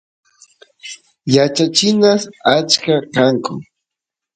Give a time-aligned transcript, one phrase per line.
[1.35, 2.21] yachachinas
[2.55, 3.53] achka kanku